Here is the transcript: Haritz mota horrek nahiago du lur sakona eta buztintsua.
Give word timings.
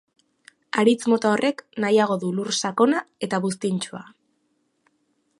Haritz 0.83 1.03
mota 1.13 1.27
horrek 1.33 1.59
nahiago 1.83 2.17
du 2.23 2.31
lur 2.37 2.49
sakona 2.61 3.03
eta 3.27 3.41
buztintsua. 3.43 4.01